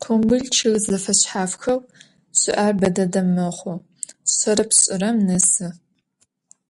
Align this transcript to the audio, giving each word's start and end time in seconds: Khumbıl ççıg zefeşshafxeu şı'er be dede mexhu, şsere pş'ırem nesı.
Khumbıl 0.00 0.42
ççıg 0.54 0.74
zefeşshafxeu 0.86 1.78
şı'er 2.38 2.72
be 2.80 2.88
dede 2.96 3.22
mexhu, 3.34 3.74
şsere 4.30 4.64
pş'ırem 4.70 5.16
nesı. 5.26 5.66